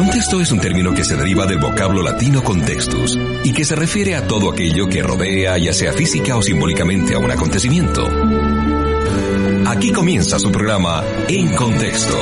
[0.00, 4.16] Contexto es un término que se deriva del vocablo latino contextus y que se refiere
[4.16, 8.08] a todo aquello que rodea, ya sea física o simbólicamente, a un acontecimiento.
[9.66, 12.16] Aquí comienza su programa En Contexto,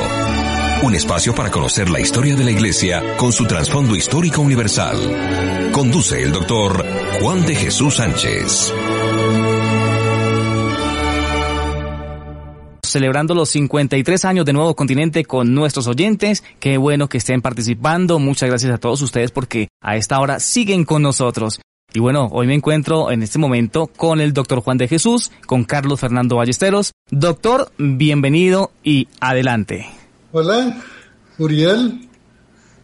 [0.83, 5.71] un espacio para conocer la historia de la Iglesia con su trasfondo histórico universal.
[5.71, 6.85] Conduce el doctor
[7.21, 8.73] Juan de Jesús Sánchez.
[12.89, 16.43] Celebrando los 53 años de Nuevo Continente con nuestros oyentes.
[16.59, 18.19] Qué bueno que estén participando.
[18.19, 21.61] Muchas gracias a todos ustedes porque a esta hora siguen con nosotros.
[21.91, 25.63] Y bueno, hoy me encuentro en este momento con el doctor Juan de Jesús, con
[25.63, 26.91] Carlos Fernando Ballesteros.
[27.09, 29.87] Doctor, bienvenido y adelante.
[30.31, 30.83] Hola,
[31.39, 32.07] Uriel,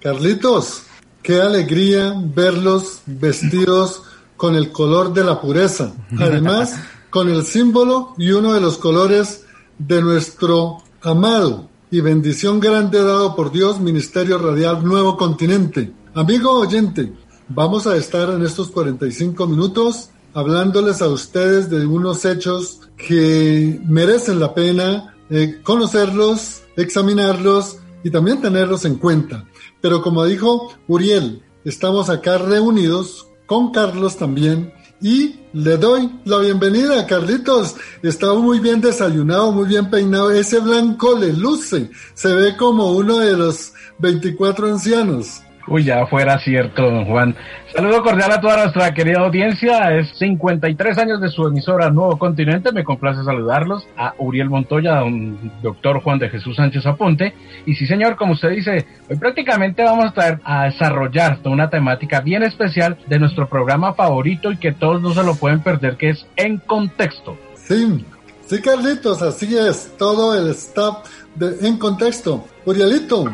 [0.01, 0.83] Carlitos,
[1.21, 4.01] qué alegría verlos vestidos
[4.37, 5.93] con el color de la pureza.
[6.19, 6.75] Además,
[7.11, 9.44] con el símbolo y uno de los colores
[9.77, 15.91] de nuestro amado y bendición grande dado por Dios, Ministerio Radial Nuevo Continente.
[16.13, 17.13] Amigo oyente,
[17.49, 24.39] vamos a estar en estos 45 minutos hablándoles a ustedes de unos hechos que merecen
[24.39, 29.45] la pena eh, conocerlos, examinarlos y también tenerlos en cuenta.
[29.81, 37.05] Pero como dijo Uriel, estamos acá reunidos con Carlos también y le doy la bienvenida
[37.05, 37.75] Carlitos.
[38.01, 40.31] Está muy bien desayunado, muy bien peinado.
[40.31, 41.91] Ese blanco le luce.
[42.13, 45.41] Se ve como uno de los 24 ancianos.
[45.67, 47.35] Uy, ya fuera cierto, don Juan.
[47.73, 49.91] Saludo cordial a toda nuestra querida audiencia.
[49.97, 52.71] Es 53 años de su emisora Nuevo Continente.
[52.71, 57.33] Me complace saludarlos a Uriel Montoya, a un doctor Juan de Jesús Sánchez Aponte.
[57.65, 62.21] Y sí, señor, como usted dice, hoy prácticamente vamos a estar a desarrollar una temática
[62.21, 66.09] bien especial de nuestro programa favorito y que todos no se lo pueden perder, que
[66.09, 67.37] es En Contexto.
[67.55, 68.05] Sí,
[68.45, 69.93] sí, Carlitos, así es.
[69.97, 72.45] Todo el staff de En Contexto.
[72.65, 73.33] Urielito,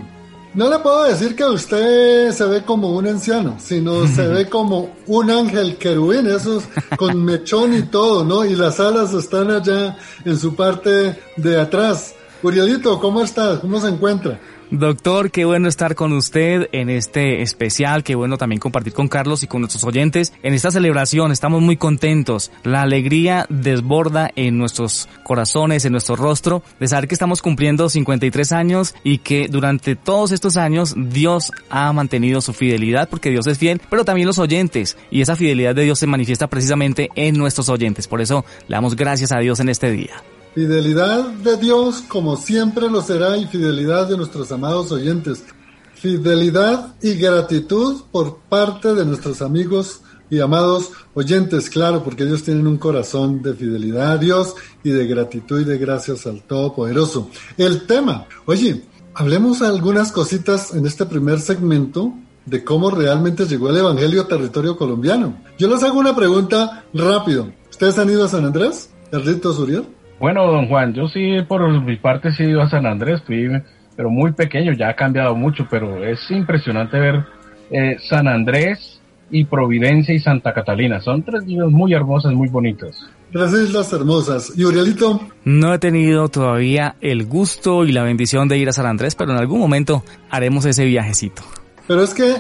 [0.54, 4.94] no le puedo decir que usted se ve como un anciano, sino se ve como
[5.08, 6.64] un ángel querubín, esos
[6.98, 8.44] con mechón y todo, ¿no?
[8.44, 12.16] Y las alas están allá en su parte de atrás.
[12.44, 13.60] Urielito, ¿cómo está?
[13.62, 14.40] ¿Cómo se encuentra?
[14.72, 19.44] Doctor, qué bueno estar con usted en este especial, qué bueno también compartir con Carlos
[19.44, 21.34] y con nuestros oyentes en esta celebración.
[21.34, 22.54] Estamos muy contentos.
[22.64, 28.54] La alegría desborda en nuestros corazones, en nuestro rostro, de saber que estamos cumpliendo 53
[28.54, 33.58] años y que durante todos estos años Dios ha mantenido su fidelidad, porque Dios es
[33.58, 34.96] fiel, pero también los oyentes.
[35.12, 38.08] Y esa fidelidad de Dios se manifiesta precisamente en nuestros oyentes.
[38.08, 40.24] Por eso le damos gracias a Dios en este día.
[40.54, 45.46] Fidelidad de Dios como siempre lo será y fidelidad de nuestros amados oyentes.
[45.94, 52.68] Fidelidad y gratitud por parte de nuestros amigos y amados oyentes, claro, porque ellos tienen
[52.68, 57.30] un corazón de fidelidad a Dios y de gratitud y de gracias al Todopoderoso.
[57.58, 58.84] El tema, oye,
[59.14, 62.14] hablemos algunas cositas en este primer segmento
[62.46, 65.38] de cómo realmente llegó el Evangelio a territorio colombiano.
[65.58, 67.54] Yo les hago una pregunta rápido.
[67.70, 68.90] ¿Ustedes han ido a San Andrés?
[69.12, 70.01] Carlitos Uriel.
[70.22, 73.50] Bueno, don Juan, yo sí, por mi parte, sí he ido a San Andrés, fui,
[73.96, 77.26] pero muy pequeño, ya ha cambiado mucho, pero es impresionante ver
[77.72, 79.02] eh, San Andrés
[79.32, 81.02] y Providencia y Santa Catalina.
[81.02, 82.96] Son tres islas muy hermosas, muy bonitas.
[83.32, 84.54] Tres islas hermosas.
[84.56, 85.28] ¿Y Urielito?
[85.44, 89.32] No he tenido todavía el gusto y la bendición de ir a San Andrés, pero
[89.32, 91.42] en algún momento haremos ese viajecito.
[91.88, 92.36] Pero es que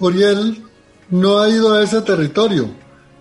[0.00, 0.64] Uriel
[1.10, 2.70] no ha ido a ese territorio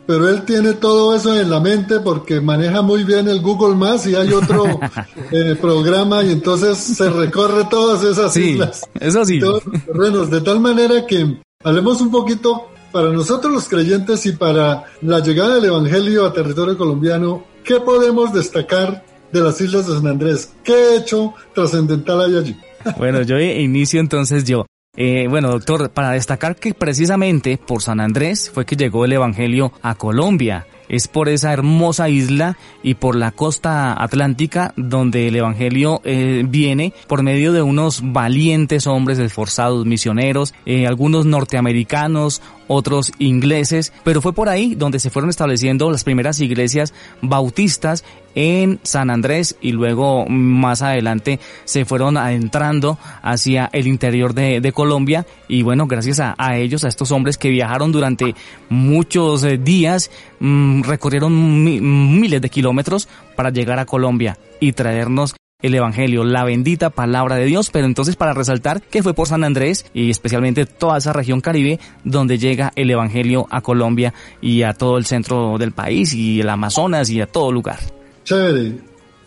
[0.09, 4.07] pero él tiene todo eso en la mente porque maneja muy bien el Google Maps
[4.07, 4.65] y hay otro
[5.31, 8.89] eh, programa y entonces se recorre todas esas islas.
[8.99, 9.39] Eso sí.
[9.39, 15.53] de tal manera que hablemos un poquito para nosotros los creyentes y para la llegada
[15.53, 20.53] del Evangelio a territorio colombiano, ¿qué podemos destacar de las islas de San Andrés?
[20.63, 22.57] ¿Qué hecho trascendental hay allí?
[22.97, 24.65] Bueno, yo inicio entonces yo.
[25.01, 29.71] Eh, bueno, doctor, para destacar que precisamente por San Andrés fue que llegó el Evangelio
[29.81, 30.67] a Colombia.
[30.89, 36.91] Es por esa hermosa isla y por la costa atlántica donde el Evangelio eh, viene
[37.07, 44.31] por medio de unos valientes hombres esforzados, misioneros, eh, algunos norteamericanos, otros ingleses, pero fue
[44.31, 48.05] por ahí donde se fueron estableciendo las primeras iglesias bautistas
[48.35, 55.25] en San Andrés y luego más adelante se fueron adentrando hacia el interior de, Colombia.
[55.47, 58.35] Y bueno, gracias a, ellos, a estos hombres que viajaron durante
[58.69, 65.75] muchos eh, días, mm, recorrieron miles de kilómetros para llegar a Colombia y traernos el
[65.75, 69.85] Evangelio, la bendita palabra de Dios, pero entonces para resaltar que fue por San Andrés
[69.93, 74.97] y especialmente toda esa región caribe donde llega el Evangelio a Colombia y a todo
[74.97, 77.79] el centro del país y el Amazonas y a todo lugar.
[78.23, 78.79] Chévere,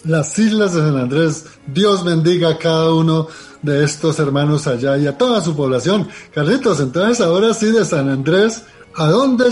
[0.05, 3.29] las islas de San Andrés, Dios bendiga a cada uno
[3.61, 6.09] de estos hermanos allá y a toda su población.
[6.33, 8.65] Carlitos, entonces ahora sí de San Andrés,
[8.97, 9.45] ¿a dónde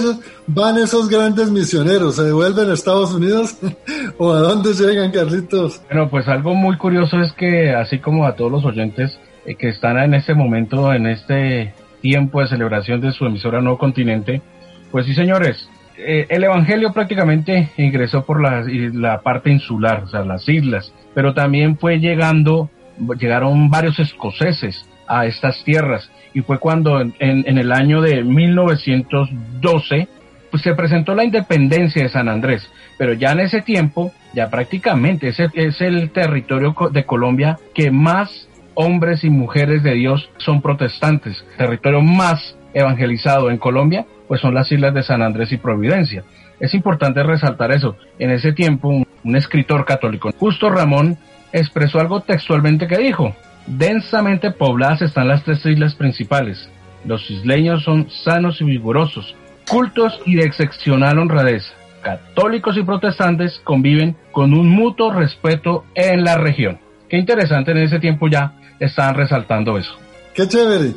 [0.47, 2.17] van esos grandes misioneros?
[2.17, 3.57] ¿Se devuelven a Estados Unidos
[4.19, 5.83] o a dónde llegan, Carlitos?
[5.89, 9.69] Bueno, pues algo muy curioso es que así como a todos los oyentes eh, que
[9.69, 14.43] están en este momento, en este tiempo de celebración de su emisora Nuevo Continente,
[14.91, 20.49] pues sí, señores, eh, el Evangelio prácticamente ingresó por la, parte insular, o sea, las
[20.49, 22.71] islas, pero también fue llegando,
[23.19, 30.09] llegaron varios escoceses a estas tierras y fue cuando en, el año de 1912
[30.51, 32.69] pues se presentó la independencia de San Andrés,
[32.99, 38.49] pero ya en ese tiempo, ya prácticamente ese es el territorio de Colombia que más
[38.75, 44.71] hombres y mujeres de Dios son protestantes, territorio más evangelizado en Colombia pues son las
[44.71, 46.23] islas de San Andrés y Providencia.
[46.61, 47.97] Es importante resaltar eso.
[48.17, 51.19] En ese tiempo, un, escritor católico, Justo Ramón,
[51.51, 53.35] expresó algo textualmente que dijo,
[53.67, 56.69] densamente pobladas están las tres islas principales.
[57.05, 59.35] Los isleños son sanos y vigorosos,
[59.69, 61.73] cultos y de excepcional honradez.
[62.03, 66.79] Católicos y protestantes conviven con un mutuo respeto en la región.
[67.09, 69.93] Qué interesante en ese tiempo ya estaban resaltando eso.
[70.35, 70.95] Qué chévere.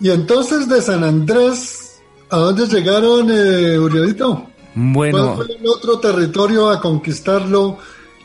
[0.00, 1.82] Y entonces de San Andrés
[2.32, 4.46] ¿A dónde llegaron, eh, Urielito?
[4.74, 5.34] Bueno.
[5.36, 7.76] ¿Cuál fue el otro territorio a conquistarlo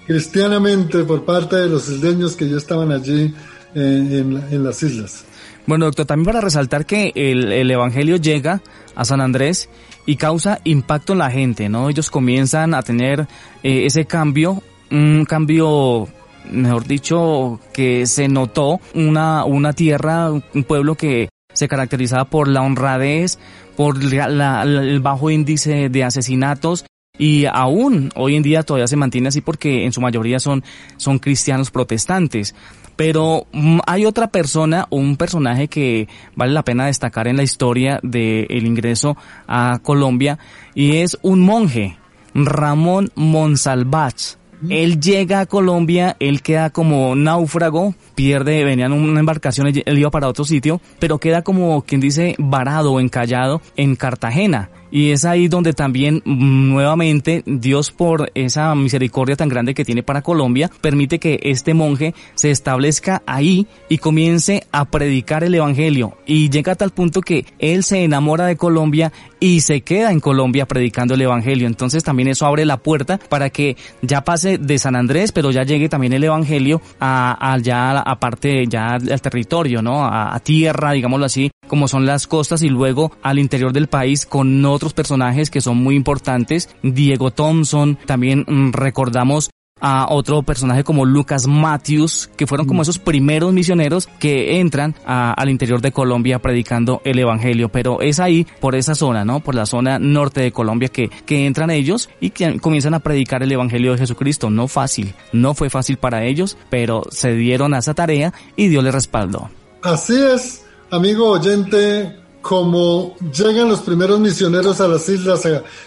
[0.05, 3.35] cristianamente por parte de los isleños que ya estaban allí
[3.77, 5.25] eh, en, las islas?
[5.65, 8.61] Bueno, doctor, también para resaltar que el, Evangelio llega
[8.95, 9.69] a San Andrés
[10.05, 11.89] y causa impacto en la gente, ¿no?
[11.89, 13.27] Ellos comienzan a tener
[13.63, 16.07] eh, ese cambio, un cambio
[16.49, 22.61] mejor dicho, que se notó una, una tierra, un pueblo que se caracterizaba por la
[22.61, 23.37] honradez,
[23.75, 26.85] por el bajo índice de asesinatos
[27.17, 30.63] y aún hoy en día todavía se mantiene así porque en su mayoría son,
[30.97, 32.55] son cristianos protestantes.
[32.97, 38.01] Pero mm, hay otra persona, un personaje que vale la pena destacar en la historia
[38.03, 39.15] del ingreso
[39.47, 40.37] a Colombia
[40.75, 41.97] y es un monje,
[42.33, 44.35] Ramón Monsalvach.
[44.69, 50.09] Él llega a Colombia, él queda como náufrago, pierde, venía en una embarcación, él iba
[50.09, 54.71] para otro sitio, pero queda como quien dice varado o encallado en Cartagena.
[54.91, 60.03] Y es ahí donde también mm, nuevamente Dios por esa misericordia tan grande que tiene
[60.03, 66.17] para Colombia permite que este monje se establezca ahí y comience a predicar el Evangelio.
[66.25, 70.19] Y llega a tal punto que él se enamora de Colombia y se queda en
[70.19, 71.67] Colombia predicando el Evangelio.
[71.67, 75.63] Entonces también eso abre la puerta para que ya pase de San Andrés, pero ya
[75.63, 80.05] llegue también el Evangelio a, allá aparte ya al territorio, ¿no?
[80.05, 84.25] A, a tierra, digámoslo así, como son las costas y luego al interior del país
[84.25, 86.69] con otros personajes que son muy importantes.
[86.81, 92.81] Diego Thompson, también mm, recordamos a otro personaje como Lucas Matthews, que fueron como mm.
[92.81, 97.69] esos primeros misioneros que entran al interior de Colombia predicando el Evangelio.
[97.69, 99.39] Pero es ahí, por esa zona, ¿no?
[99.39, 103.43] Por la zona norte de Colombia que, que entran ellos y que comienzan a predicar
[103.43, 104.49] el Evangelio de Jesucristo.
[104.49, 108.83] No fácil, no fue fácil para ellos, pero se dieron a esa tarea y Dios
[108.83, 109.49] les respaldó.
[109.83, 112.15] Así es, amigo oyente,
[112.47, 115.41] como llegan los primeros misioneros a las islas,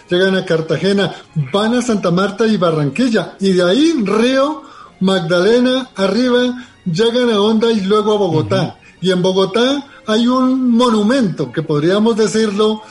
[0.07, 1.11] llegan a Cartagena,
[1.51, 4.61] van a Santa Marta y Barranquilla, y de ahí Río,
[4.99, 8.77] Magdalena, arriba, llegan a Honda y luego a Bogotá.
[9.01, 12.83] Y en Bogotá hay un monumento, que podríamos decirlo,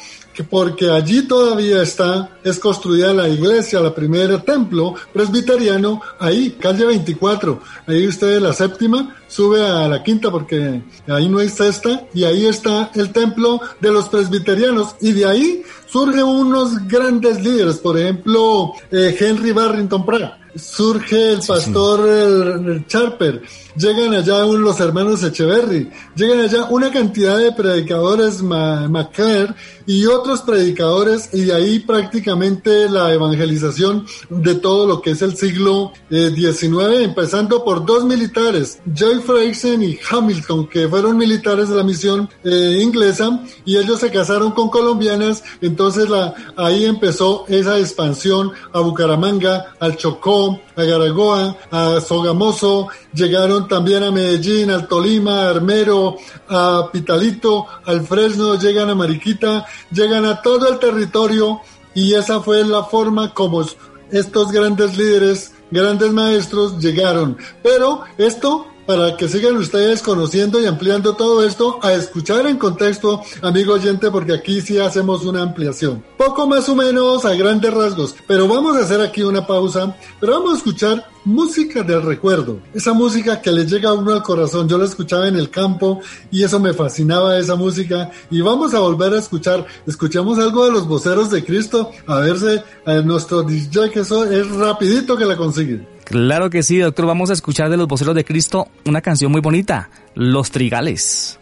[0.42, 7.60] porque allí todavía está, es construida la iglesia, la primera templo presbiteriano, ahí, calle 24,
[7.86, 12.46] ahí usted la séptima, sube a la quinta porque ahí no hay cesta, y ahí
[12.46, 18.72] está el templo de los presbiterianos, y de ahí surgen unos grandes líderes, por ejemplo,
[18.90, 23.42] eh, Henry Barrington Pratt, surge el pastor El, Charper,
[23.76, 29.54] llegan allá los hermanos Echeverry, llegan allá una cantidad de predicadores McClare
[29.86, 35.36] y otros predicadores y de ahí prácticamente la evangelización de todo lo que es el
[35.36, 41.76] siglo XIX, eh, empezando por dos militares, Joy Fraser y Hamilton, que fueron militares de
[41.76, 47.78] la misión eh, inglesa y ellos se casaron con colombianas, entonces la, ahí empezó esa
[47.78, 55.42] expansión a Bucaramanga, al Chocó, a Garagoa, a Sogamoso, llegaron también a Medellín, al Tolima,
[55.42, 56.16] a Armero,
[56.48, 61.60] a Pitalito, al Fresno, llegan a Mariquita, llegan a todo el territorio
[61.94, 63.64] y esa fue la forma como
[64.10, 67.38] estos grandes líderes, grandes maestros llegaron.
[67.62, 73.22] Pero esto para que sigan ustedes conociendo y ampliando todo esto, a escuchar en contexto,
[73.42, 76.04] amigo oyente, porque aquí sí hacemos una ampliación.
[76.16, 80.34] Poco más o menos a grandes rasgos, pero vamos a hacer aquí una pausa, pero
[80.34, 84.68] vamos a escuchar música del recuerdo, esa música que le llega a uno al corazón.
[84.68, 88.80] Yo la escuchaba en el campo y eso me fascinaba esa música y vamos a
[88.80, 93.90] volver a escuchar, escuchamos algo de los voceros de Cristo, a verse a nuestro DJ
[93.90, 95.99] que es rapidito que la consigue.
[96.10, 97.06] Claro que sí, doctor.
[97.06, 101.39] Vamos a escuchar de los voceros de Cristo una canción muy bonita, Los Trigales.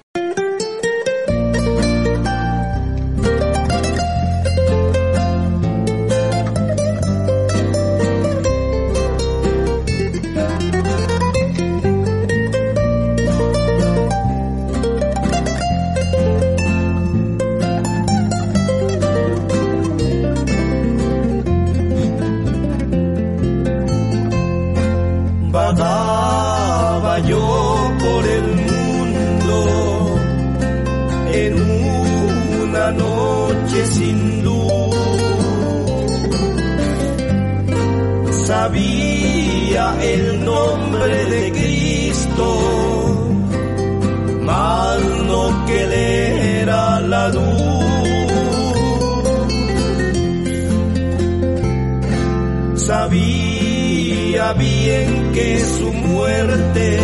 [54.54, 56.98] Bien que su muerte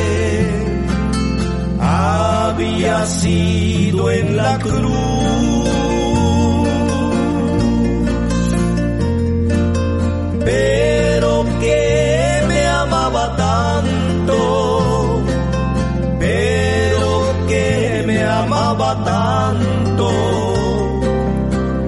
[1.79, 4.85] había sido en la cruz.
[10.45, 15.23] Pero que me amaba tanto,
[16.19, 20.11] pero que me amaba tanto,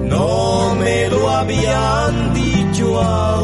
[0.03, 3.36] no me lo habían dicho aún.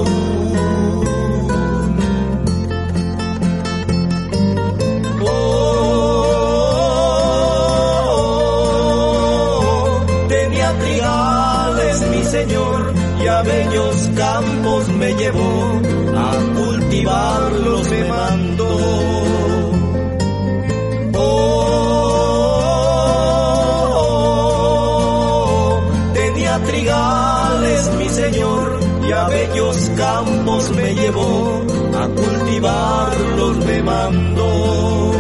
[31.22, 35.13] A cultivarlos me mandó.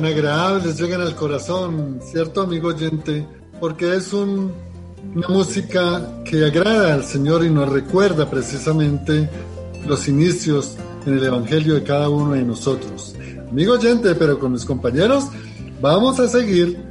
[0.00, 3.26] Tan agradables llegan al corazón, ¿cierto, amigo oyente?
[3.60, 4.50] Porque es una
[5.28, 9.28] música que agrada al Señor y nos recuerda precisamente
[9.86, 13.14] los inicios en el Evangelio de cada uno de nosotros.
[13.50, 15.24] amigo oyente, pero con mis compañeros
[15.82, 16.82] vamos a seguir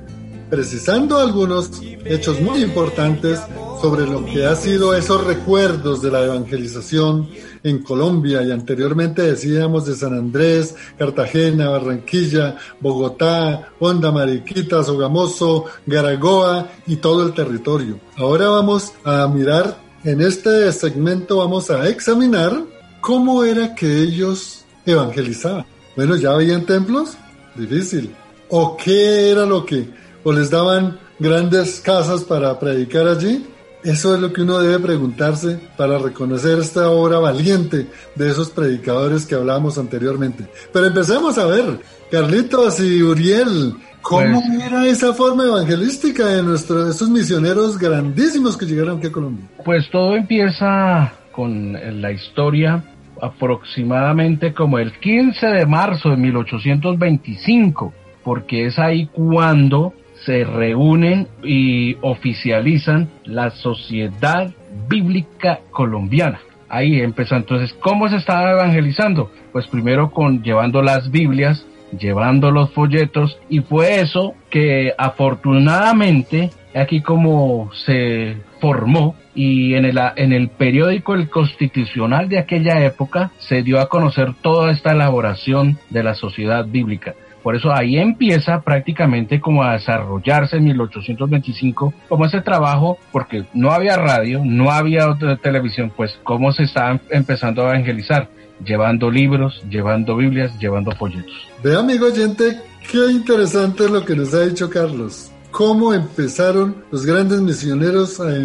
[0.52, 3.40] precisando algunos hechos muy importantes
[3.82, 7.30] sobre lo que ha sido esos recuerdos de la evangelización
[7.64, 16.68] en Colombia y anteriormente decíamos de San Andrés, Cartagena, Barranquilla, Bogotá, Honda, Mariquita, Sogamoso, Garagoa
[16.88, 18.00] y todo el territorio.
[18.18, 22.62] Ahora vamos a mirar, en este segmento vamos a examinar
[23.00, 25.66] cómo era que ellos evangelizaban.
[25.96, 27.18] Bueno, ¿ya habían templos?
[27.56, 28.14] Difícil.
[28.50, 29.90] ¿O qué era lo que?
[30.24, 33.46] ¿O les daban grandes casas para predicar allí?
[33.84, 39.26] Eso es lo que uno debe preguntarse para reconocer esta obra valiente de esos predicadores
[39.26, 40.46] que hablábamos anteriormente.
[40.74, 41.80] Pero empecemos a ver,
[42.12, 48.66] Carlitos y Uriel, ¿cómo Pues- era esa forma evangelística de nuestros, esos misioneros grandísimos que
[48.66, 49.46] llegaron aquí a Colombia?
[49.64, 52.84] Pues todo empieza con la historia
[53.22, 57.94] aproximadamente como el 15 de marzo de 1825,
[58.24, 59.94] porque es ahí cuando
[60.26, 64.52] se reúnen y oficializan la Sociedad
[64.88, 66.40] Bíblica Colombiana.
[66.68, 67.36] Ahí empezó.
[67.36, 69.32] Entonces, ¿cómo se estaba evangelizando?
[69.52, 71.66] Pues primero con llevando las Biblias,
[71.98, 80.00] llevando los folletos, y fue eso que afortunadamente aquí como se formó y en el,
[80.16, 85.80] en el periódico El Constitucional de aquella época se dio a conocer toda esta elaboración
[85.90, 87.16] de la sociedad bíblica.
[87.44, 93.72] Por eso ahí empieza prácticamente como a desarrollarse en 1825 como ese trabajo, porque no
[93.72, 98.30] había radio, no había otra televisión, pues cómo se estaba empezando a evangelizar,
[98.64, 101.48] llevando libros, llevando Biblias, llevando folletos.
[101.64, 102.60] Ve, amigo oyente,
[102.92, 105.32] qué interesante es lo que nos ha dicho Carlos.
[105.52, 108.36] ¿Cómo empezaron los grandes misioneros a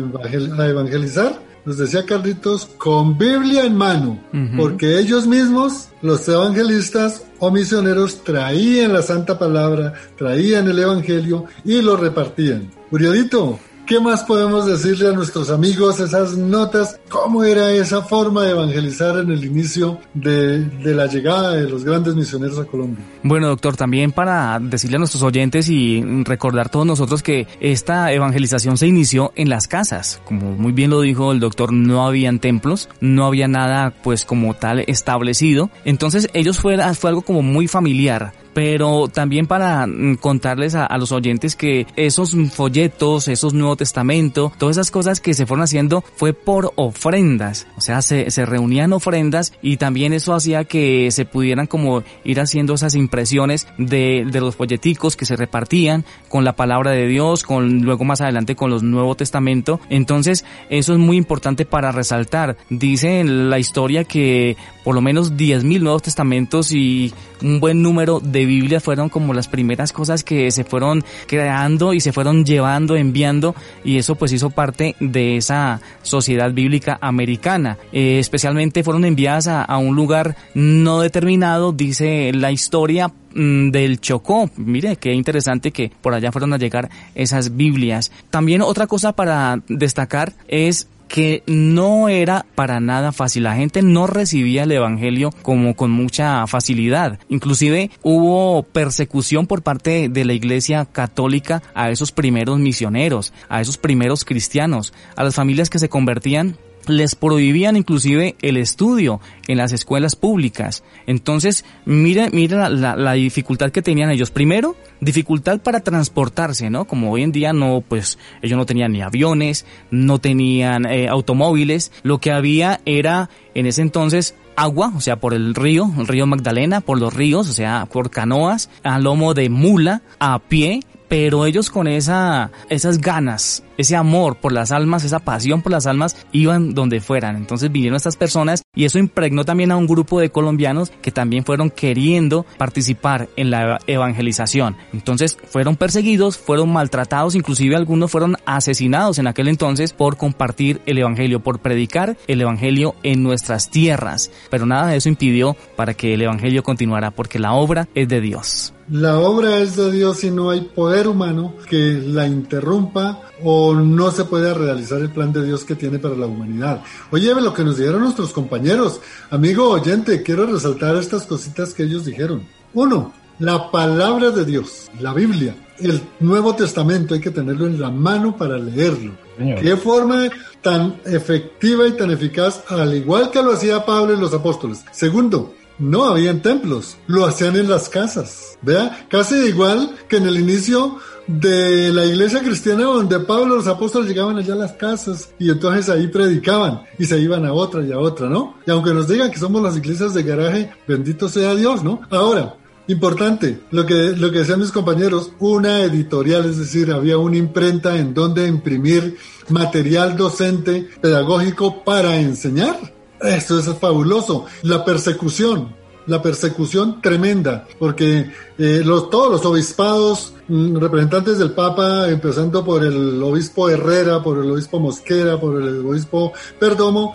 [0.66, 1.38] evangelizar?
[1.64, 4.18] Nos decía Carlitos, con Biblia en mano,
[4.56, 11.80] porque ellos mismos, los evangelistas o misioneros, traían la santa palabra, traían el evangelio y
[11.80, 12.70] lo repartían.
[12.90, 17.00] Urielito, ¿qué más podemos decirle a nuestros amigos esas notas?
[17.08, 22.14] ¿Cómo era esa forma de evangelizar en el inicio de, la llegada de los grandes
[22.14, 23.04] misioneros a Colombia?
[23.22, 28.76] Bueno, doctor, también para decirle a nuestros oyentes y recordar todos nosotros que esta evangelización
[28.76, 30.20] se inició en las casas.
[30.24, 34.54] Como muy bien lo dijo el doctor, no habían templos, no había nada pues como
[34.54, 35.70] tal establecido.
[35.84, 41.12] Entonces ellos fue, fue algo como muy familiar pero también para mm, contarles a, los
[41.12, 46.32] oyentes que esos folletos, esos Nuevo Testamento, todas esas cosas que se fueron haciendo fue
[46.32, 51.66] por ofrendas, o sea, se, se reunían ofrendas y también eso hacía que se pudieran
[51.66, 56.92] como ir haciendo esas impresiones de, de los folleticos que se repartían con la palabra
[56.92, 59.80] de Dios, con luego más adelante con los Nuevo Testamento.
[59.90, 62.56] Entonces, eso es muy importante para resaltar.
[62.70, 67.12] Dice en la historia que por lo menos 10.000 Nuevos Testamentos y
[67.42, 72.00] un buen número de Biblias fueron como las primeras cosas que se fueron creando y
[72.00, 73.54] se fueron llevando, enviando
[73.84, 77.78] y eso pues hizo parte de esa sociedad bíblica americana.
[77.92, 84.00] Eh, especialmente fueron enviadas a, a un lugar no determinado, dice la historia mm, del
[84.00, 84.50] Chocó.
[84.56, 88.12] Mire, qué interesante que por allá fueron a llegar esas Biblias.
[88.30, 93.44] También otra cosa para destacar es que no era para nada fácil.
[93.44, 97.20] La gente no recibía el evangelio como con mucha facilidad.
[97.28, 103.78] Inclusive hubo persecución por parte de la iglesia católica a esos primeros misioneros, a esos
[103.78, 109.72] primeros cristianos, a las familias que se convertían les prohibían inclusive el estudio en las
[109.72, 110.82] escuelas públicas.
[111.06, 114.30] Entonces, mire, la, la, la, dificultad que tenían ellos.
[114.30, 116.86] Primero, dificultad para transportarse, ¿no?
[116.86, 121.92] Como hoy en día no, pues ellos no tenían ni aviones, no tenían eh, automóviles.
[122.02, 126.26] Lo que había era en ese entonces agua, o sea, por el río, el río
[126.26, 130.80] Magdalena, por los ríos, o sea, por canoas, a lomo de mula, a pie,
[131.14, 135.86] pero ellos con esa, esas ganas, ese amor por las almas, esa pasión por las
[135.86, 137.36] almas, iban donde fueran.
[137.36, 141.44] Entonces vinieron estas personas y eso impregnó también a un grupo de colombianos que también
[141.44, 144.76] fueron queriendo participar en la evangelización.
[144.92, 150.98] Entonces fueron perseguidos, fueron maltratados, inclusive algunos fueron asesinados en aquel entonces por compartir el
[150.98, 154.32] evangelio, por predicar el evangelio en nuestras tierras.
[154.50, 158.20] Pero nada de eso impidió para que el evangelio continuara, porque la obra es de
[158.20, 158.74] Dios.
[158.90, 164.10] La obra es de Dios y no hay poder humano que la interrumpa o no
[164.10, 166.82] se pueda realizar el plan de Dios que tiene para la humanidad.
[167.10, 169.00] Oye, lo que nos dijeron nuestros compañeros.
[169.30, 172.46] Amigo oyente, quiero resaltar estas cositas que ellos dijeron.
[172.74, 177.90] Uno, la palabra de Dios, la Biblia, el Nuevo Testamento, hay que tenerlo en la
[177.90, 179.14] mano para leerlo.
[179.38, 179.60] Señor.
[179.60, 180.28] Qué forma
[180.60, 184.84] tan efectiva y tan eficaz, al igual que lo hacía Pablo y los apóstoles.
[184.92, 188.58] Segundo, no habían templos, lo hacían en las casas.
[188.62, 194.08] Vea, casi igual que en el inicio de la iglesia cristiana donde Pablo los apóstoles
[194.08, 197.92] llegaban allá a las casas y entonces ahí predicaban y se iban a otra y
[197.92, 198.56] a otra, ¿no?
[198.66, 202.02] Y aunque nos digan que somos las iglesias de garaje, bendito sea Dios, ¿no?
[202.10, 202.56] Ahora,
[202.86, 207.96] Importante, lo que, lo que decían mis compañeros, una editorial, es decir, había una imprenta
[207.96, 209.16] en donde imprimir
[209.48, 212.93] material docente pedagógico para enseñar.
[213.24, 214.44] Esto es fabuloso.
[214.62, 215.74] La persecución,
[216.06, 223.22] la persecución tremenda, porque eh, todos los obispados, mm, representantes del Papa, empezando por el
[223.22, 227.14] obispo Herrera, por el obispo Mosquera, por el obispo Perdomo,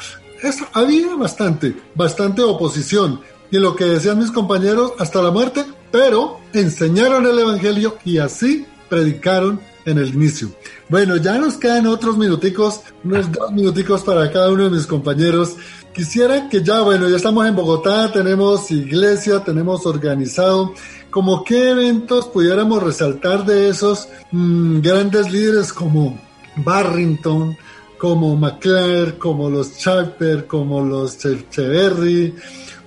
[0.73, 3.21] había bastante, bastante oposición.
[3.51, 8.65] Y lo que decían mis compañeros, hasta la muerte, pero enseñaron el Evangelio y así
[8.89, 10.49] predicaron en el inicio.
[10.87, 15.55] Bueno, ya nos quedan otros minuticos, unos dos minuticos para cada uno de mis compañeros.
[15.99, 20.73] Quisiera que ya, bueno, ya estamos en Bogotá, tenemos iglesia, tenemos organizado.
[21.09, 26.17] Como qué eventos pudiéramos resaltar de esos mm, grandes líderes como
[26.55, 27.57] Barrington,
[27.97, 32.33] como McClare, como los Charper, como los Cheverry,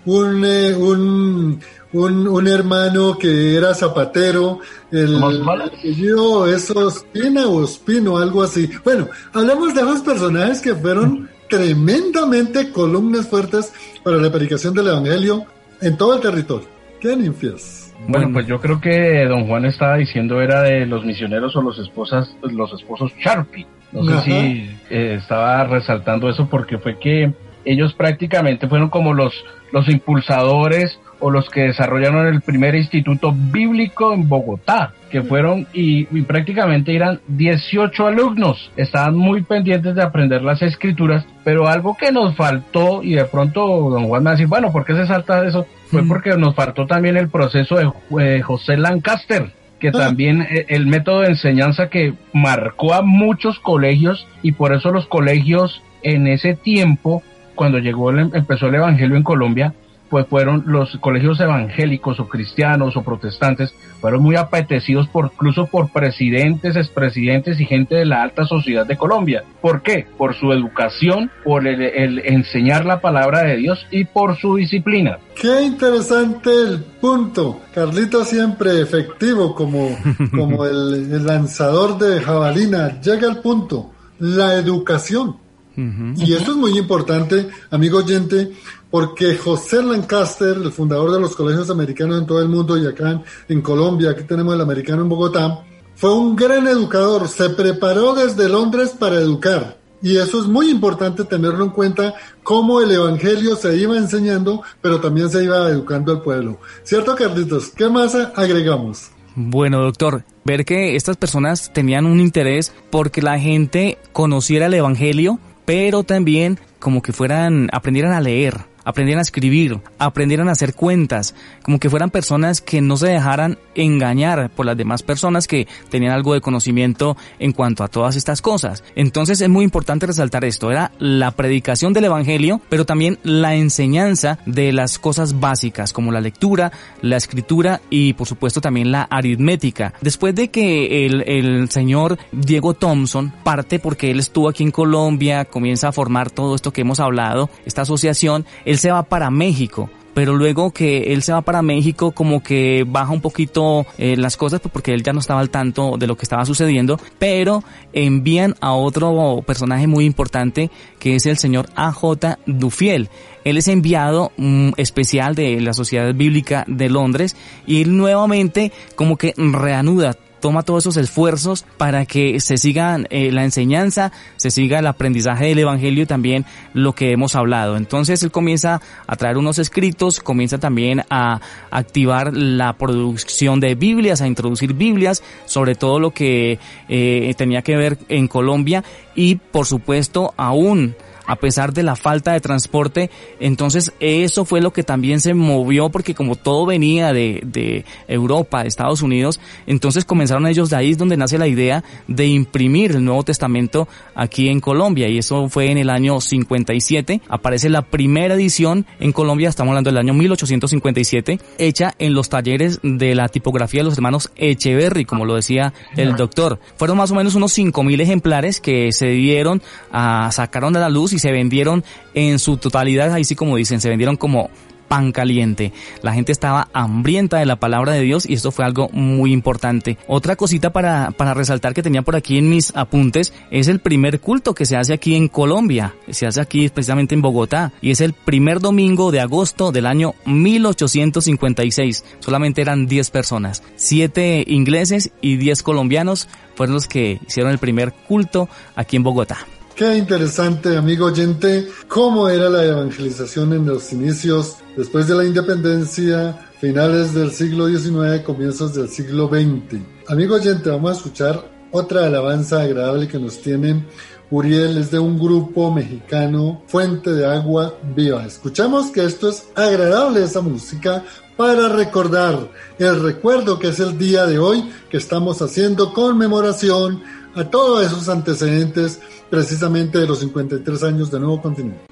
[0.06, 1.60] un, eh, un,
[1.92, 8.70] un, un, hermano que era zapatero, el apellido es Ospina o Ospino, algo así.
[8.82, 15.44] Bueno, hablamos de esos personajes que fueron tremendamente columnas fuertes para la predicación del Evangelio
[15.82, 16.66] en todo el territorio.
[16.98, 17.94] ¿Qué infies?
[18.08, 21.78] Bueno, pues yo creo que don Juan estaba diciendo era de los misioneros o los
[21.78, 23.66] esposas, los esposos Sharpie.
[23.92, 27.34] No sé si eh, estaba resaltando eso porque fue que
[27.66, 29.34] ellos prácticamente fueron como los,
[29.72, 36.04] los impulsadores o los que desarrollaron el primer instituto bíblico en Bogotá, que fueron y,
[36.22, 38.72] prácticamente eran 18 alumnos.
[38.76, 43.88] Estaban muy pendientes de aprender las escrituras, pero algo que nos faltó, y de pronto
[43.90, 45.66] don Juan me va a decir, bueno, ¿por qué se salta eso?
[45.86, 49.92] Fue porque nos faltó también el proceso de eh, José Lancaster, que ah.
[49.92, 55.06] también eh, el método de enseñanza que marcó a muchos colegios y por eso los
[55.06, 57.22] colegios en ese tiempo,
[57.54, 59.74] cuando llegó empezó el Evangelio en Colombia,
[60.12, 65.90] pues fueron los colegios evangélicos o cristianos o protestantes, fueron muy apetecidos por, incluso por
[65.90, 69.42] presidentes, expresidentes y gente de la alta sociedad de Colombia.
[69.62, 70.06] ¿Por qué?
[70.18, 75.18] Por su educación, por el, enseñar la palabra de Dios y por su disciplina.
[75.34, 77.62] Qué interesante el punto.
[77.74, 79.96] Carlito siempre efectivo como,
[80.30, 83.00] como el, el lanzador de jabalina.
[83.00, 83.92] Llega al punto.
[84.18, 85.38] La educación.
[85.76, 88.52] Y esto es muy importante, amigo oyente,
[88.90, 93.22] porque José Lancaster, el fundador de los colegios americanos en todo el mundo y acá
[93.48, 98.48] en, Colombia, aquí tenemos el americano en Bogotá, fue un gran educador, se preparó desde
[98.48, 99.78] Londres para educar.
[100.02, 105.00] Y eso es muy importante tenerlo en cuenta, cómo el Evangelio se iba enseñando, pero
[105.00, 106.58] también se iba educando al pueblo.
[106.82, 107.68] ¿Cierto, Carlitos?
[107.68, 109.12] ¿Qué más agregamos?
[109.34, 115.38] Bueno, doctor, ver que estas personas tenían un interés porque la gente conociera el Evangelio,
[115.64, 121.34] pero también como que fueran, aprendieran a leer aprendieran a escribir, aprendieran a hacer cuentas,
[121.62, 126.12] como que fueran personas que no se dejaran engañar por las demás personas que tenían
[126.12, 128.84] algo de conocimiento en cuanto a todas estas cosas.
[128.94, 134.38] Entonces es muy importante resaltar esto, era la predicación del Evangelio, pero también la enseñanza
[134.46, 139.94] de las cosas básicas como la lectura, la escritura y por supuesto también la aritmética.
[140.00, 145.44] Después de que el, el señor Diego Thompson parte porque él estuvo aquí en Colombia,
[145.44, 149.88] comienza a formar todo esto que hemos hablado, esta asociación, él se va para México
[150.14, 154.36] pero luego que él se va para México como que baja un poquito eh, las
[154.36, 157.64] cosas pues, porque él ya no estaba al tanto de lo que estaba sucediendo, pero
[157.92, 163.08] envían a otro personaje muy importante que es el señor AJ Dufiel.
[163.44, 169.16] Él es enviado mm, especial de la Sociedad Bíblica de Londres y él nuevamente como
[169.16, 174.80] que reanuda toma todos esos esfuerzos para que se siga eh, la enseñanza, se siga
[174.80, 177.76] el aprendizaje del Evangelio y también lo que hemos hablado.
[177.76, 184.20] Entonces él comienza a traer unos escritos, comienza también a activar la producción de Biblias,
[184.20, 188.82] a introducir Biblias, sobre todo lo que eh, tenía que ver en Colombia
[189.14, 193.10] y por supuesto aún a pesar de la falta de transporte.
[193.40, 198.62] Entonces eso fue lo que también se movió porque como todo venía de, de Europa,
[198.62, 202.92] de Estados Unidos, entonces comenzaron ellos de ahí es donde nace la idea de imprimir
[202.92, 207.20] el Nuevo Testamento aquí en Colombia y eso fue en el año 57.
[207.28, 212.80] Aparece la primera edición en Colombia, estamos hablando del año 1857, hecha en los talleres
[212.82, 216.58] de la tipografía de los hermanos Echeverry, como lo decía el doctor.
[216.76, 221.11] Fueron más o menos unos 5.000 ejemplares que se dieron, a, sacaron a la luz
[221.12, 224.50] y se vendieron en su totalidad, ahí sí como dicen, se vendieron como
[224.92, 225.72] pan caliente.
[226.02, 229.96] La gente estaba hambrienta de la palabra de Dios y esto fue algo muy importante.
[230.06, 234.20] Otra cosita para, para resaltar que tenía por aquí en mis apuntes es el primer
[234.20, 235.94] culto que se hace aquí en Colombia.
[236.10, 240.14] Se hace aquí precisamente en Bogotá y es el primer domingo de agosto del año
[240.26, 242.04] 1856.
[242.18, 247.94] Solamente eran 10 personas, 7 ingleses y 10 colombianos fueron los que hicieron el primer
[247.94, 248.46] culto
[248.76, 249.46] aquí en Bogotá.
[249.74, 256.50] Qué interesante, amigo oyente, cómo era la evangelización en los inicios, después de la independencia,
[256.60, 259.80] finales del siglo XIX, comienzos del siglo XX.
[260.08, 263.86] Amigo oyente, vamos a escuchar otra alabanza agradable que nos tienen.
[264.30, 268.26] Uriel es de un grupo mexicano, Fuente de Agua Viva.
[268.26, 271.02] Escuchamos que esto es agradable, esa música,
[271.36, 277.02] para recordar el recuerdo que es el día de hoy, que estamos haciendo conmemoración
[277.34, 281.91] a todos esos antecedentes precisamente de los 53 años de Nuevo Continente.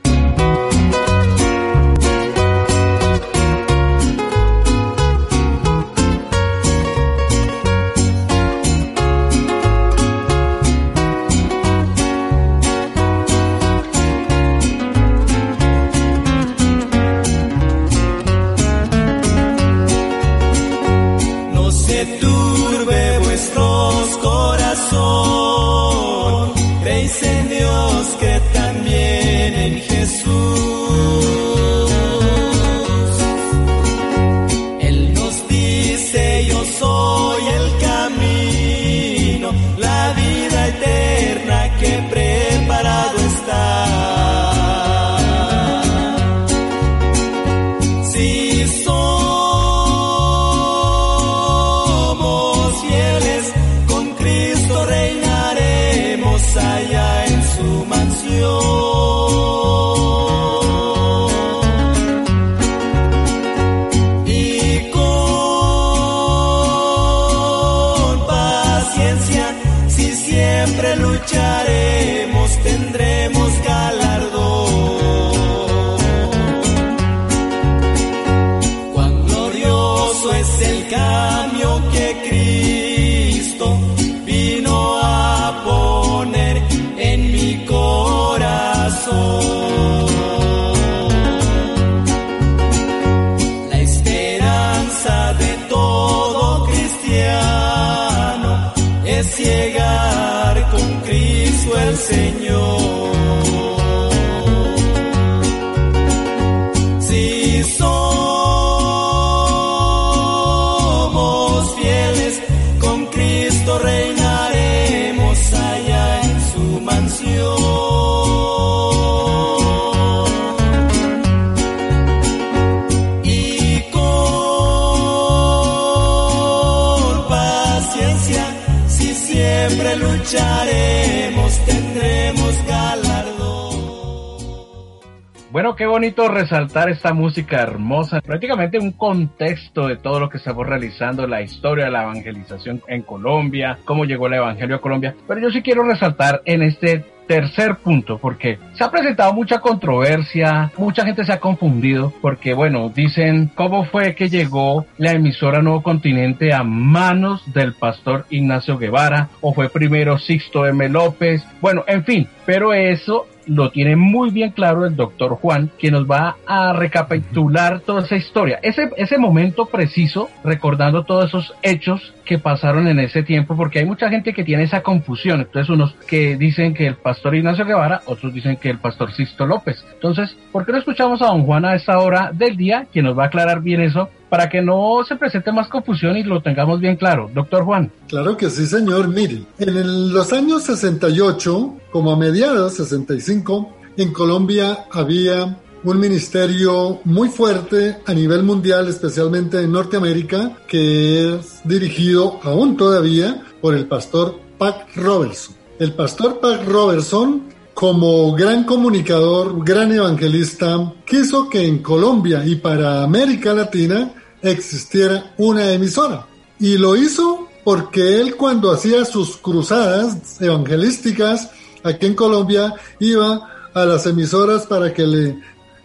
[135.81, 141.27] Qué bonito resaltar esta música hermosa, prácticamente un contexto de todo lo que estamos realizando,
[141.27, 145.15] la historia de la evangelización en Colombia, cómo llegó el Evangelio a Colombia.
[145.27, 150.71] Pero yo sí quiero resaltar en este tercer punto, porque se ha presentado mucha controversia,
[150.77, 155.83] mucha gente se ha confundido, porque bueno, dicen cómo fue que llegó la emisora Nuevo
[155.83, 160.89] Continente a manos del pastor Ignacio Guevara, o fue primero Sixto M.
[160.91, 165.91] López, bueno, en fin, pero eso lo tiene muy bien claro el doctor Juan, que
[165.91, 172.15] nos va a recapitular toda esa historia, ese, ese momento preciso, recordando todos esos hechos
[172.25, 175.41] que pasaron en ese tiempo, porque hay mucha gente que tiene esa confusión.
[175.41, 179.47] Entonces, unos que dicen que el pastor Ignacio Guevara, otros dicen que el pastor Sisto
[179.47, 179.85] López.
[179.95, 183.19] Entonces, ¿por qué no escuchamos a don Juan a esta hora del día, que nos
[183.19, 186.81] va a aclarar bien eso, para que no se presente más confusión y lo tengamos
[186.81, 187.29] bien claro?
[187.35, 187.91] Doctor Juan.
[188.09, 189.09] Claro que sí, señor.
[189.09, 197.29] Mire, en los años 68, como a mediados 65, en Colombia había un ministerio muy
[197.29, 204.39] fuerte a nivel mundial, especialmente en Norteamérica, que es dirigido aún todavía por el pastor
[204.59, 205.57] Pat Robertson.
[205.79, 213.03] El pastor Pat Robertson, como gran comunicador, gran evangelista, quiso que en Colombia y para
[213.03, 216.27] América Latina existiera una emisora.
[216.59, 221.51] Y lo hizo porque él cuando hacía sus cruzadas evangelísticas
[221.83, 225.39] aquí en Colombia iba a las emisoras para que le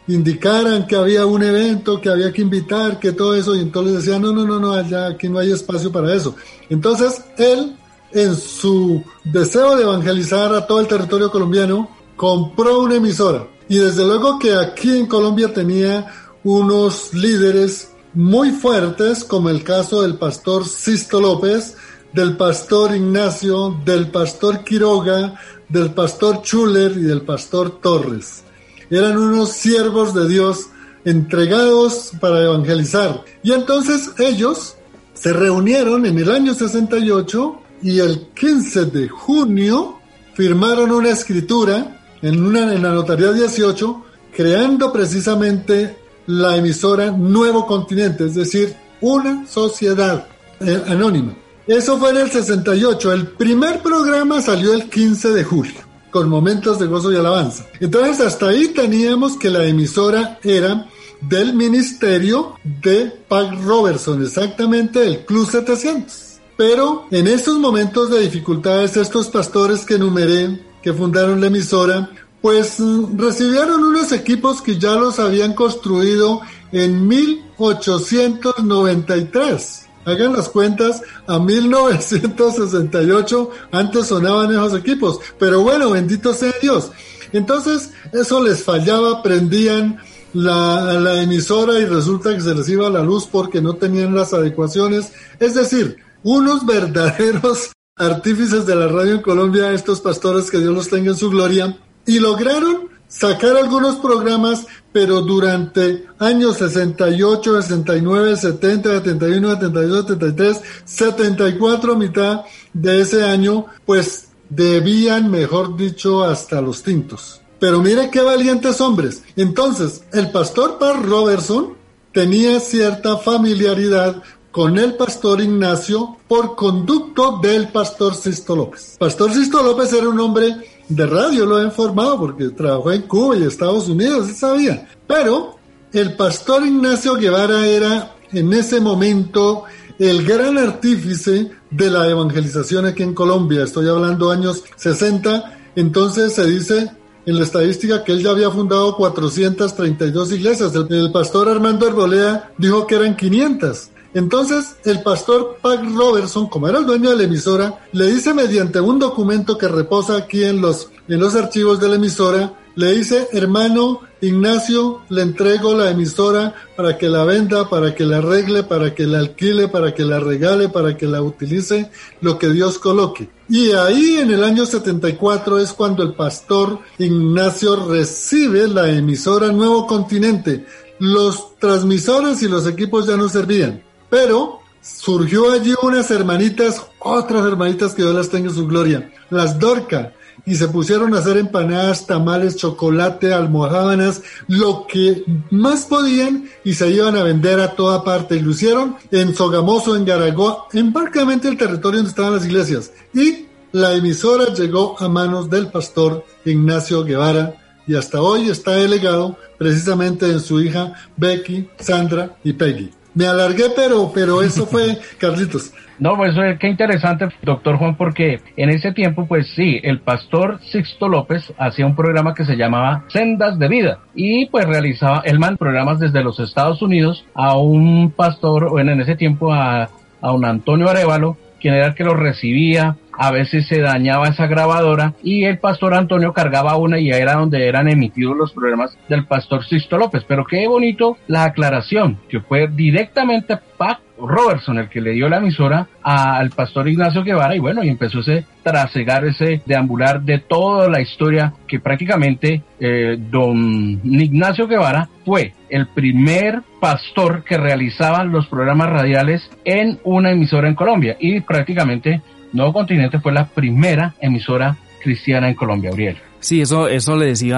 [0.07, 4.19] indicaran que había un evento, que había que invitar, que todo eso, y entonces decía,
[4.19, 6.35] no, no, no, no, allá aquí no hay espacio para eso.
[6.69, 7.75] Entonces, él,
[8.11, 13.47] en su deseo de evangelizar a todo el territorio colombiano, compró una emisora.
[13.67, 16.05] Y desde luego que aquí en Colombia tenía
[16.43, 21.75] unos líderes muy fuertes, como el caso del pastor Sisto López,
[22.13, 28.43] del pastor Ignacio, del pastor Quiroga, del pastor Chuler y del pastor Torres.
[28.89, 30.67] Eran unos siervos de Dios
[31.03, 33.23] entregados para evangelizar.
[33.43, 34.75] Y entonces ellos
[35.13, 39.99] se reunieron en el año 68 y el 15 de junio
[40.33, 44.03] firmaron una escritura en, una, en la notaría 18
[44.35, 50.27] creando precisamente la emisora Nuevo Continente, es decir, una sociedad
[50.59, 51.35] eh, anónima.
[51.67, 53.11] Eso fue en el 68.
[53.11, 57.65] El primer programa salió el 15 de julio, con momentos de gozo y alabanza.
[57.79, 60.87] Entonces, hasta ahí teníamos que la emisora era
[61.21, 66.39] del ministerio de Pac Robertson, exactamente el Club 700.
[66.57, 72.09] Pero en estos momentos de dificultades, estos pastores que enumeré, que fundaron la emisora,
[72.45, 79.87] pues mm, recibieron unos equipos que ya los habían construido en 1893.
[80.05, 86.91] Hagan las cuentas, a 1968 antes sonaban esos equipos, pero bueno, bendito sea Dios.
[87.33, 89.97] Entonces, eso les fallaba, prendían
[90.33, 94.35] la, la emisora y resulta que se les iba la luz porque no tenían las
[94.35, 95.13] adecuaciones.
[95.39, 100.89] Es decir, unos verdaderos artífices de la radio en Colombia, estos pastores que Dios los
[100.89, 108.89] tenga en su gloria, y lograron sacar algunos programas, pero durante años 68, 69, 70,
[108.89, 112.41] 71, 72, 73, 74, mitad
[112.73, 117.41] de ese año, pues debían, mejor dicho, hasta los tintos.
[117.59, 119.23] Pero mire qué valientes hombres.
[119.35, 121.75] Entonces, el pastor Par Robertson
[122.11, 128.95] tenía cierta familiaridad con el pastor Ignacio por conducto del pastor Sisto López.
[128.97, 130.55] Pastor Sisto López era un hombre
[130.87, 134.87] de radio, lo he informado porque trabajó en Cuba y Estados Unidos, se sabía.
[135.07, 135.55] Pero
[135.93, 139.63] el pastor Ignacio Guevara era en ese momento
[139.97, 143.63] el gran artífice de la evangelización aquí en Colombia.
[143.63, 145.57] Estoy hablando años 60.
[145.75, 146.91] Entonces se dice
[147.25, 150.75] en la estadística que él ya había fundado 432 iglesias.
[150.75, 153.89] El, el pastor Armando Arbolea dijo que eran 500.
[154.15, 158.79] Entonces, el pastor Pac Robertson, como era el dueño de la emisora, le dice mediante
[158.79, 163.27] un documento que reposa aquí en los, en los archivos de la emisora, le dice,
[163.33, 168.95] hermano Ignacio, le entrego la emisora para que la venda, para que la arregle, para
[168.95, 173.29] que la alquile, para que la regale, para que la utilice, lo que Dios coloque.
[173.49, 179.85] Y ahí en el año 74 es cuando el pastor Ignacio recibe la emisora Nuevo
[179.87, 180.65] Continente.
[180.99, 183.83] Los transmisores y los equipos ya no servían.
[184.15, 189.59] Pero surgió allí unas hermanitas, otras hermanitas que Dios las tenga en su gloria, las
[189.59, 190.13] Dorca,
[190.45, 196.91] y se pusieron a hacer empanadas, tamales, chocolate, almohábanas, lo que más podían y se
[196.91, 198.37] iban a vender a toda parte.
[198.37, 202.93] Y lo hicieron en Sogamoso, en Garagoa, en prácticamente el territorio donde estaban las iglesias.
[203.13, 209.35] Y la emisora llegó a manos del pastor Ignacio Guevara y hasta hoy está delegado
[209.57, 212.93] precisamente en su hija Becky, Sandra y Peggy.
[213.15, 215.73] Me alargué, pero, pero eso fue, Carlitos.
[215.97, 220.59] No, pues eh, qué interesante, doctor Juan, porque en ese tiempo, pues sí, el pastor
[220.61, 225.39] Sixto López hacía un programa que se llamaba Sendas de Vida y pues realizaba, el
[225.39, 230.31] man programas desde los Estados Unidos a un pastor, bueno, en ese tiempo a, a
[230.33, 235.13] un Antonio Arevalo, quien era el que lo recibía, a veces se dañaba esa grabadora
[235.23, 239.65] y el pastor Antonio cargaba una y era donde eran emitidos los programas del pastor
[239.65, 240.23] Sisto López.
[240.27, 245.37] Pero qué bonito la aclaración, que fue directamente Pac Robertson el que le dio la
[245.37, 250.89] emisora al pastor Ignacio Guevara y bueno, y empezó ese trasegar, ese deambular de toda
[250.89, 258.47] la historia que prácticamente eh, don Ignacio Guevara fue el primer pastor que realizaba los
[258.47, 262.21] programas radiales en una emisora en Colombia y prácticamente
[262.55, 266.17] Nuevo Continente fue la primera emisora cristiana en Colombia, Uriel.
[266.39, 267.57] Sí, eso, eso le decía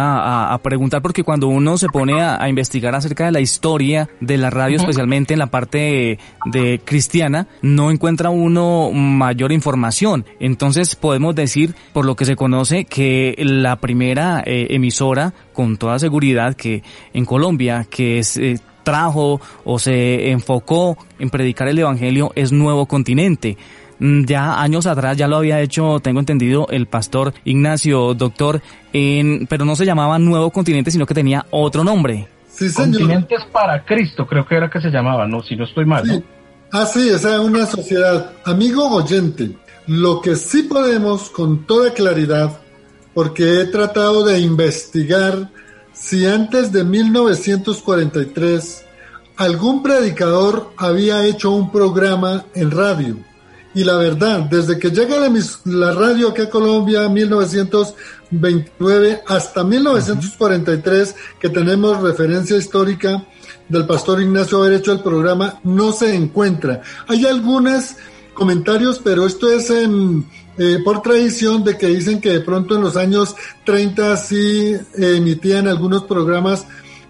[0.52, 4.50] a, preguntar porque cuando uno se pone a, investigar acerca de la historia de la
[4.50, 10.26] radio, especialmente en la parte de, cristiana, no encuentra uno mayor información.
[10.40, 16.00] Entonces podemos decir, por lo que se conoce, que la primera eh, emisora, con toda
[16.00, 16.82] seguridad, que
[17.14, 18.56] en Colombia, que es, eh,
[18.88, 23.58] trajo o se enfocó en predicar el Evangelio es Nuevo Continente.
[24.00, 28.62] Mm, ya años atrás ya lo había hecho, tengo entendido, el pastor Ignacio, doctor,
[28.94, 32.28] en, pero no se llamaba Nuevo Continente, sino que tenía otro nombre.
[32.50, 36.06] Sí, Continentes para Cristo, creo que era que se llamaba, no, si no estoy mal.
[36.06, 36.24] Sí.
[36.72, 38.32] Ah, sí, esa es una sociedad.
[38.44, 39.52] Amigo oyente,
[39.88, 42.58] lo que sí podemos con toda claridad,
[43.14, 45.50] porque he tratado de investigar
[45.94, 48.86] si antes de 1943
[49.38, 53.18] algún predicador había hecho un programa en radio.
[53.78, 55.32] Y la verdad, desde que llega la,
[55.66, 63.24] la radio aquí a Colombia, 1929 hasta 1943, que tenemos referencia histórica
[63.70, 66.82] del pastor Ignacio haber hecho el programa, no se encuentra.
[67.08, 67.98] Hay algunos
[68.34, 70.26] comentarios, pero esto es en,
[70.58, 75.68] eh, por tradición de que dicen que de pronto en los años 30 sí emitían
[75.68, 76.66] algunos programas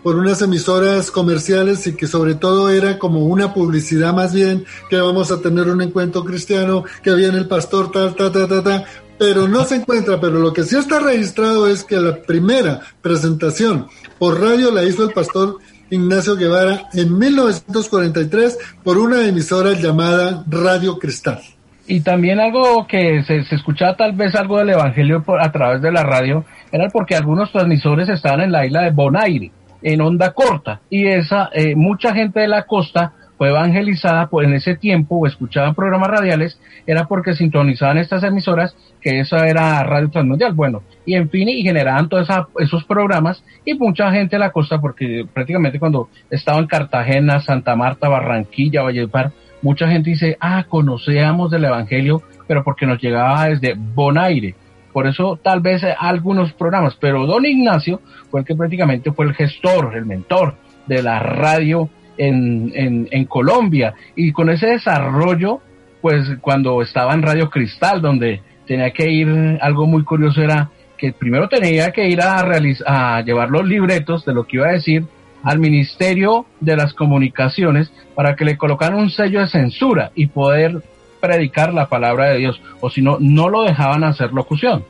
[0.07, 4.95] por unas emisoras comerciales y que sobre todo era como una publicidad más bien, que
[4.95, 8.85] vamos a tener un encuentro cristiano, que viene el pastor, tal, tal, tal, tal, tal,
[9.19, 13.87] pero no se encuentra, pero lo que sí está registrado es que la primera presentación
[14.17, 15.57] por radio la hizo el pastor
[15.89, 21.41] Ignacio Guevara en 1943 por una emisora llamada Radio Cristal.
[21.85, 26.03] Y también algo que se, escuchaba tal vez algo del Evangelio a través de la
[26.03, 29.51] radio, era porque algunos transmisores estaban en la isla de Bonaire
[29.93, 30.81] en onda corta.
[30.89, 35.27] Y esa eh, mucha gente de la costa fue evangelizada por en ese tiempo o
[35.27, 40.53] escuchaban programas radiales era porque sintonizaban estas emisoras que esa era Radio Transmundial.
[40.53, 42.27] Bueno y en fin y generaban todos
[42.59, 47.75] esos programas y mucha gente de la costa porque prácticamente cuando estaba en Cartagena Santa
[47.75, 49.31] Marta Barranquilla Valledupar
[49.61, 54.55] mucha gente dice ah conocíamos del evangelio pero porque nos llegaba desde Bonaire
[54.97, 59.35] por eso tal vez algunos programas, pero don Ignacio fue el que prácticamente fue el
[59.35, 60.55] gestor, el mentor
[60.87, 61.87] de la radio
[62.17, 62.73] en,
[63.11, 63.93] en, Colombia.
[64.15, 65.61] Y con ese desarrollo,
[66.01, 71.13] pues cuando estaba en Radio Cristal, donde tenía que ir, algo muy curioso era que
[71.13, 75.05] primero tenía que ir a, a llevar los libretos de lo que iba a decir
[75.43, 80.81] al Ministerio de las Comunicaciones para que le colocaran un sello de censura y poder
[81.19, 84.83] predicar la palabra de Dios, o si no, no lo dejaban hacer locución.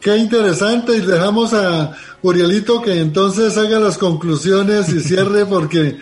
[0.00, 1.92] Qué interesante, y dejamos a
[2.22, 5.96] Urielito que entonces haga las conclusiones y cierre porque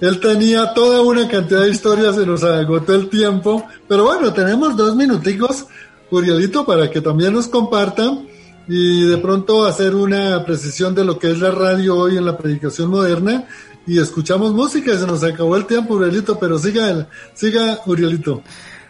[0.00, 4.76] él tenía toda una cantidad de historias, se nos agotó el tiempo, pero bueno, tenemos
[4.76, 5.66] dos minuticos,
[6.10, 8.26] Urielito, para que también nos compartan
[8.68, 12.38] y de pronto hacer una precisión de lo que es la radio hoy en la
[12.38, 13.48] predicación moderna
[13.90, 14.96] y escuchamos música.
[14.96, 18.40] Se nos acabó el tiempo, Urielito, pero siga, siga Urielito.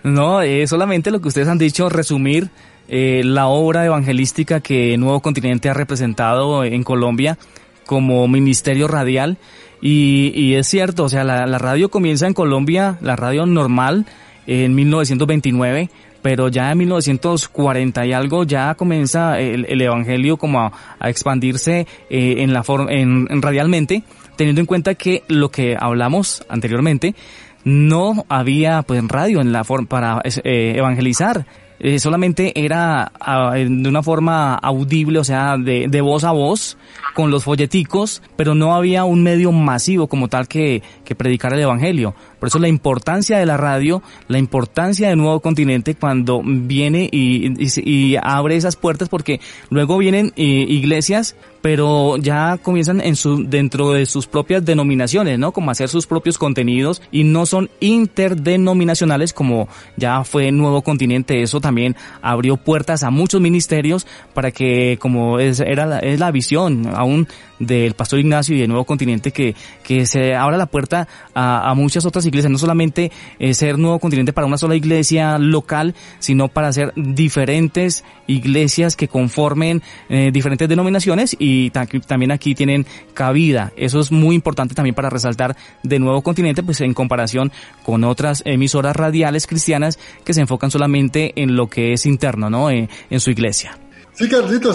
[0.03, 2.51] No, eh, solamente lo que ustedes han dicho, resumir
[2.87, 7.39] eh, la obra evangelística que Nuevo Continente ha representado en Colombia
[7.87, 9.39] como ministerio radial.
[9.81, 14.05] Y, y es cierto, o sea, la, la, radio comienza en Colombia, la radio normal,
[14.47, 15.89] en 1929,
[16.21, 20.73] pero ya en 1940 y algo ya comienza el, el evangelio como a,
[21.09, 24.05] expandirse eh, en la forma, en radialmente
[24.41, 27.15] teniendo en cuenta que lo que hablamos anteriormente,
[27.63, 31.45] no había pues radio en la forma para eh, evangelizar.
[31.79, 36.79] Eh, solamente era ah, de una forma audible, o sea, de, de, voz a voz,
[37.15, 41.63] con los folleticos, pero no había un medio masivo como tal que, que predicara el
[41.63, 42.15] Evangelio.
[42.39, 47.53] Por eso la importancia de la radio, la importancia del nuevo continente cuando viene y,
[47.85, 49.41] y, abre esas puertas, porque
[49.71, 55.53] luego vienen eh, iglesias pero ya comienzan en su, dentro de sus propias denominaciones, ¿no?
[55.53, 61.43] Como hacer sus propios contenidos y no son interdenominacionales como ya fue Nuevo Continente.
[61.43, 66.31] Eso también abrió puertas a muchos ministerios para que, como es, era la, es la
[66.31, 67.27] visión aún
[67.59, 72.05] del Pastor Ignacio y del Nuevo Continente, que, que se abra la puerta a, muchas
[72.07, 76.69] otras iglesias, no solamente eh, ser Nuevo Continente para una sola iglesia local, sino para
[76.69, 83.73] hacer diferentes iglesias que conformen eh, diferentes denominaciones y también aquí tienen cabida.
[83.77, 87.53] Eso es muy importante también para resaltar de Nuevo Continente, pues en comparación
[87.85, 92.71] con otras emisoras radiales cristianas que se enfocan solamente en lo que es interno, ¿no?
[92.71, 93.79] Eh, en su iglesia.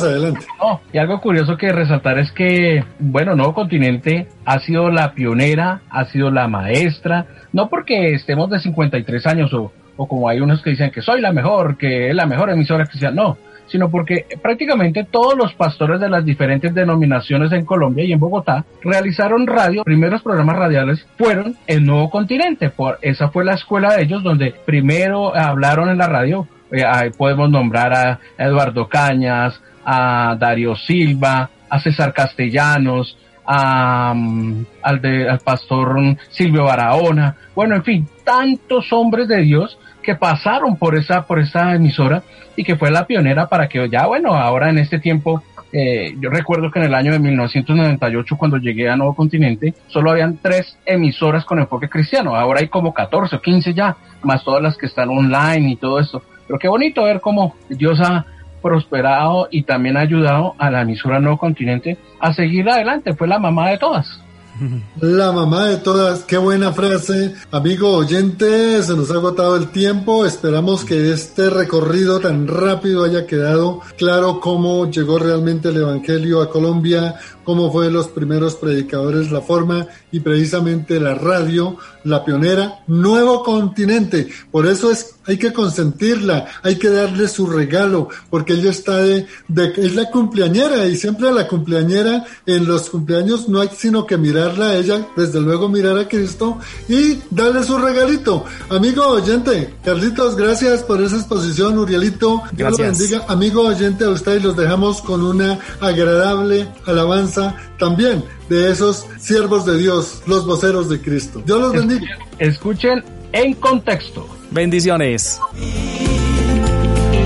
[0.03, 0.45] Adelante.
[0.59, 5.81] No, y algo curioso que resaltar es que, bueno, Nuevo Continente ha sido la pionera,
[5.89, 10.61] ha sido la maestra, no porque estemos de 53 años o, o como hay unos
[10.61, 13.37] que dicen que soy la mejor, que es la mejor emisora cristiana, no,
[13.67, 18.65] sino porque prácticamente todos los pastores de las diferentes denominaciones en Colombia y en Bogotá
[18.83, 24.03] realizaron radio, primeros programas radiales fueron el Nuevo Continente, por esa fue la escuela de
[24.03, 26.47] ellos donde primero hablaron en la radio
[26.81, 35.01] eh, podemos nombrar a Eduardo Cañas, a Dario Silva, a César Castellanos, a, mm, al,
[35.01, 35.97] de, al pastor
[36.29, 41.73] Silvio Barahona, bueno, en fin, tantos hombres de Dios que pasaron por esa, por esa
[41.75, 42.23] emisora
[42.55, 46.29] y que fue la pionera para que ya, bueno, ahora en este tiempo, eh, yo
[46.29, 50.77] recuerdo que en el año de 1998 cuando llegué a Nuevo Continente, solo habían tres
[50.85, 54.85] emisoras con enfoque cristiano, ahora hay como 14 o 15 ya, más todas las que
[54.85, 56.21] están online y todo esto.
[56.47, 58.25] Pero qué bonito ver cómo Dios ha
[58.61, 63.13] prosperado y también ha ayudado a la emisora Nuevo Continente a seguir adelante.
[63.13, 64.25] Fue la mamá de todas.
[65.01, 67.33] La mamá de todas, qué buena frase.
[67.51, 70.25] Amigo oyente, se nos ha agotado el tiempo.
[70.25, 76.49] Esperamos que este recorrido tan rápido haya quedado claro cómo llegó realmente el Evangelio a
[76.49, 77.15] Colombia,
[77.45, 84.27] cómo fue los primeros predicadores, la forma y precisamente la radio, la pionera, nuevo continente.
[84.51, 89.27] Por eso es, hay que consentirla, hay que darle su regalo, porque ella está de,
[89.47, 94.05] de es la cumpleañera y siempre a la cumpleañera en los cumpleaños no hay sino
[94.05, 96.57] que mirarla a ella, desde luego mirar a Cristo
[96.89, 98.45] y darle su regalito.
[98.69, 102.41] Amigo oyente, Carlitos, gracias por esa exposición, Urielito.
[102.53, 103.25] Dios lo bendiga.
[103.27, 107.34] Amigo oyente, a usted y los dejamos con una agradable alabanza
[107.77, 111.41] también de esos siervos de Dios, los voceros de Cristo.
[111.45, 112.17] Dios los bendiga.
[112.39, 114.27] Escuchen en contexto.
[114.51, 115.39] Bendiciones.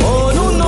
[0.02, 0.62] Con un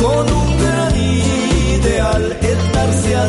[0.00, 3.28] con un gran ideal, el darse a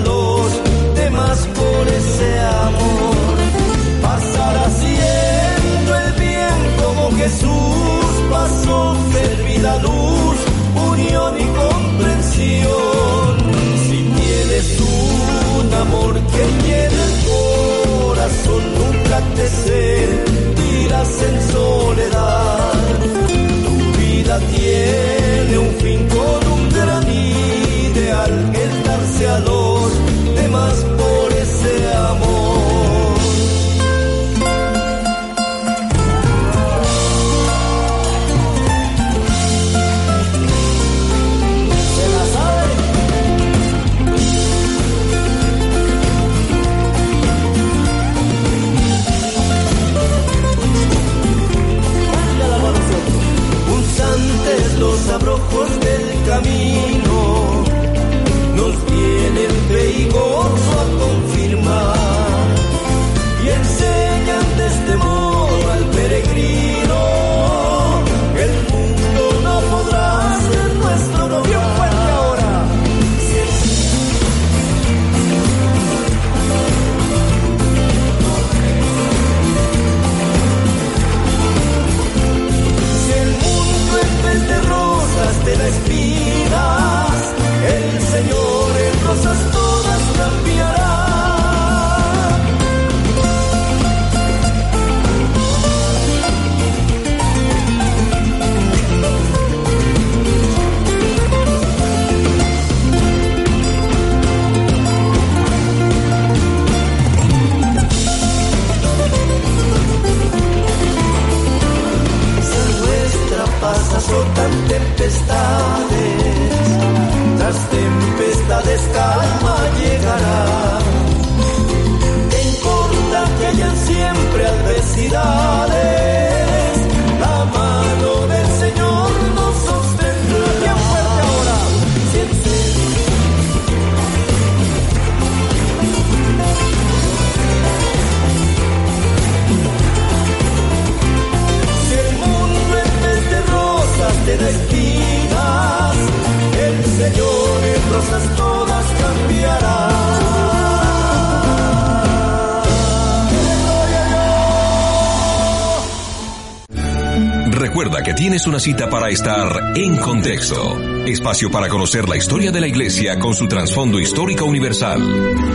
[158.60, 160.80] cita para estar en contexto.
[161.06, 165.02] Espacio para conocer la historia de la iglesia con su trasfondo histórico universal.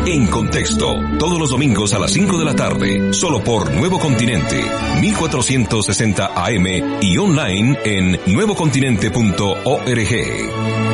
[0.06, 4.62] En contexto, todos los domingos a las 5 de la tarde, solo por Nuevo Continente,
[5.00, 6.66] 1460 AM
[7.00, 10.91] y online en nuevocontinente.org.